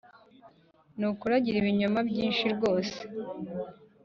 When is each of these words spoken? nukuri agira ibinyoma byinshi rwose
nukuri 0.97 1.33
agira 1.39 1.55
ibinyoma 1.59 1.99
byinshi 2.09 2.45
rwose 2.55 2.97